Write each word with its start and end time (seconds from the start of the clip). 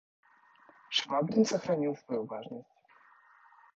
Швабрин 0.89 1.45
сохранил 1.45 1.95
свою 1.95 2.25
важность. 2.25 2.65